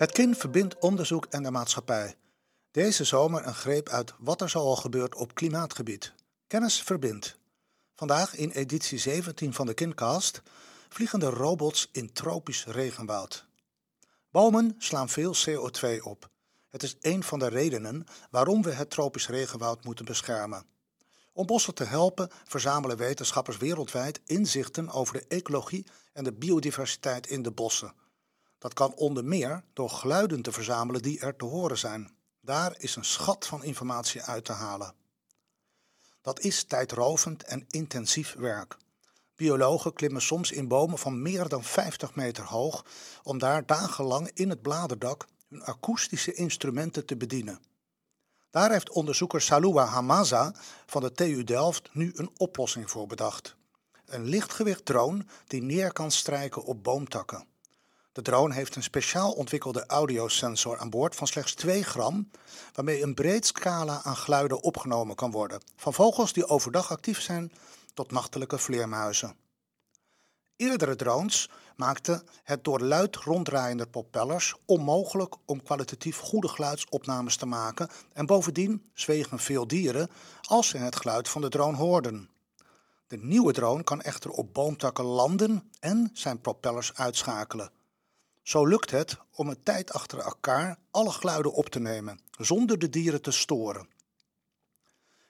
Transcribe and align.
Het 0.00 0.12
KIN 0.12 0.34
verbindt 0.34 0.78
onderzoek 0.78 1.26
en 1.26 1.42
de 1.42 1.50
maatschappij. 1.50 2.14
Deze 2.70 3.04
zomer 3.04 3.46
een 3.46 3.54
greep 3.54 3.88
uit 3.88 4.14
wat 4.18 4.40
er 4.40 4.48
zoal 4.48 4.76
gebeurt 4.76 5.14
op 5.14 5.34
klimaatgebied. 5.34 6.12
Kennis 6.46 6.82
verbindt. 6.82 7.38
Vandaag 7.94 8.36
in 8.36 8.50
editie 8.50 8.98
17 8.98 9.54
van 9.54 9.66
de 9.66 9.74
KINcast 9.74 10.42
vliegende 10.88 11.26
robots 11.26 11.88
in 11.92 12.12
tropisch 12.12 12.64
regenwoud. 12.64 13.46
Bomen 14.30 14.74
slaan 14.78 15.08
veel 15.08 15.34
CO2 15.34 16.02
op. 16.02 16.30
Het 16.70 16.82
is 16.82 16.96
een 17.00 17.22
van 17.22 17.38
de 17.38 17.48
redenen 17.48 18.06
waarom 18.30 18.62
we 18.62 18.72
het 18.72 18.90
tropisch 18.90 19.28
regenwoud 19.28 19.84
moeten 19.84 20.04
beschermen. 20.04 20.64
Om 21.32 21.46
bossen 21.46 21.74
te 21.74 21.84
helpen 21.84 22.30
verzamelen 22.44 22.96
wetenschappers 22.96 23.56
wereldwijd 23.56 24.20
inzichten 24.24 24.90
over 24.90 25.14
de 25.14 25.24
ecologie 25.28 25.86
en 26.12 26.24
de 26.24 26.32
biodiversiteit 26.32 27.26
in 27.26 27.42
de 27.42 27.50
bossen. 27.50 27.94
Dat 28.60 28.74
kan 28.74 28.94
onder 28.94 29.24
meer 29.24 29.64
door 29.72 29.90
geluiden 29.90 30.42
te 30.42 30.52
verzamelen 30.52 31.02
die 31.02 31.20
er 31.20 31.36
te 31.36 31.44
horen 31.44 31.78
zijn. 31.78 32.10
Daar 32.40 32.74
is 32.78 32.96
een 32.96 33.04
schat 33.04 33.46
van 33.46 33.64
informatie 33.64 34.22
uit 34.22 34.44
te 34.44 34.52
halen. 34.52 34.94
Dat 36.20 36.40
is 36.40 36.64
tijdrovend 36.64 37.42
en 37.44 37.64
intensief 37.68 38.34
werk. 38.38 38.76
Biologen 39.36 39.92
klimmen 39.92 40.22
soms 40.22 40.52
in 40.52 40.68
bomen 40.68 40.98
van 40.98 41.22
meer 41.22 41.48
dan 41.48 41.64
50 41.64 42.14
meter 42.14 42.44
hoog 42.44 42.84
om 43.22 43.38
daar 43.38 43.66
dagenlang 43.66 44.30
in 44.34 44.50
het 44.50 44.62
bladerdak 44.62 45.26
hun 45.48 45.62
akoestische 45.62 46.32
instrumenten 46.32 47.06
te 47.06 47.16
bedienen. 47.16 47.60
Daar 48.50 48.70
heeft 48.70 48.90
onderzoeker 48.90 49.40
Salua 49.40 49.84
Hamaza 49.84 50.54
van 50.86 51.02
de 51.02 51.12
TU 51.12 51.44
Delft 51.44 51.88
nu 51.92 52.12
een 52.14 52.30
oplossing 52.36 52.90
voor 52.90 53.06
bedacht. 53.06 53.56
Een 54.04 54.24
lichtgewicht 54.24 54.84
drone 54.84 55.24
die 55.46 55.62
neer 55.62 55.92
kan 55.92 56.10
strijken 56.10 56.64
op 56.64 56.82
boomtakken. 56.82 57.49
De 58.12 58.22
drone 58.22 58.54
heeft 58.54 58.76
een 58.76 58.82
speciaal 58.82 59.32
ontwikkelde 59.32 59.86
audiosensor 59.86 60.78
aan 60.78 60.90
boord 60.90 61.14
van 61.14 61.26
slechts 61.26 61.54
2 61.54 61.82
gram, 61.82 62.30
waarmee 62.72 63.02
een 63.02 63.14
breed 63.14 63.46
scala 63.46 64.00
aan 64.02 64.16
geluiden 64.16 64.62
opgenomen 64.62 65.16
kan 65.16 65.30
worden, 65.30 65.60
van 65.76 65.94
vogels 65.94 66.32
die 66.32 66.46
overdag 66.46 66.90
actief 66.90 67.20
zijn 67.20 67.52
tot 67.94 68.10
nachtelijke 68.10 68.58
vleermuizen. 68.58 69.36
Eerdere 70.56 70.96
drones 70.96 71.50
maakten 71.76 72.22
het 72.42 72.64
door 72.64 72.80
luid 72.80 73.16
ronddraaiende 73.16 73.86
propellers 73.86 74.54
onmogelijk 74.64 75.34
om 75.46 75.62
kwalitatief 75.62 76.18
goede 76.18 76.48
geluidsopnames 76.48 77.36
te 77.36 77.46
maken 77.46 77.88
en 78.12 78.26
bovendien 78.26 78.90
zwegen 78.94 79.38
veel 79.38 79.66
dieren 79.66 80.10
als 80.42 80.68
ze 80.68 80.76
het 80.76 80.96
geluid 80.96 81.28
van 81.28 81.40
de 81.40 81.48
drone 81.48 81.76
hoorden. 81.76 82.28
De 83.06 83.16
nieuwe 83.16 83.52
drone 83.52 83.82
kan 83.82 84.00
echter 84.00 84.30
op 84.30 84.54
boomtakken 84.54 85.04
landen 85.04 85.70
en 85.80 86.10
zijn 86.12 86.40
propellers 86.40 86.94
uitschakelen. 86.94 87.70
Zo 88.50 88.66
lukt 88.66 88.90
het 88.90 89.16
om 89.34 89.48
een 89.48 89.62
tijd 89.62 89.92
achter 89.92 90.18
elkaar 90.18 90.78
alle 90.90 91.10
geluiden 91.10 91.52
op 91.52 91.68
te 91.68 91.78
nemen, 91.78 92.20
zonder 92.30 92.78
de 92.78 92.88
dieren 92.88 93.22
te 93.22 93.30
storen. 93.30 93.88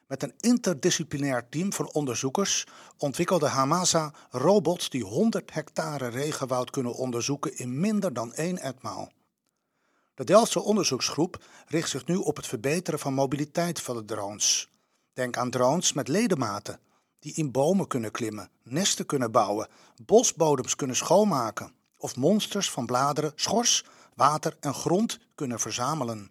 Met 0.07 0.23
een 0.23 0.35
interdisciplinair 0.37 1.49
team 1.49 1.73
van 1.73 1.93
onderzoekers 1.93 2.67
ontwikkelde 2.97 3.47
Hamasa 3.47 4.13
robots 4.31 4.91
die 4.91 5.05
100 5.05 5.53
hectare 5.55 6.09
regenwoud 6.09 6.71
kunnen 6.71 6.95
onderzoeken 6.95 7.59
in 7.59 7.81
minder 7.81 8.13
dan 8.13 8.35
één 8.35 8.59
etmaal. 8.59 9.13
De 10.15 10.25
Delftse 10.25 10.61
onderzoeksgroep 10.61 11.45
richt 11.67 11.89
zich 11.89 12.07
nu 12.07 12.17
op 12.17 12.37
het 12.37 12.47
verbeteren 12.47 13.01
van 13.01 13.15
mobiliteit 13.15 13.81
van 13.81 13.97
de 13.97 14.05
drones. 14.05 14.71
Denk 15.13 15.37
aan 15.37 15.51
drones 15.51 15.93
met 15.93 16.09
ledematen, 16.09 16.81
die 17.19 17.35
in 17.35 17.51
bomen 17.51 17.87
kunnen 17.87 18.11
klimmen, 18.11 18.51
nesten 18.63 19.07
kunnen 19.07 19.33
bouwen, 19.33 19.69
bosbodems 20.05 20.77
kunnen 20.77 20.97
schoonmaken 20.97 21.79
of 22.01 22.17
monsters 22.17 22.71
van 22.71 22.87
bladeren, 22.87 23.33
schors, 23.35 23.85
water 24.15 24.57
en 24.61 24.75
grond 24.75 25.19
kunnen 25.35 25.61
verzamelen. 25.61 26.31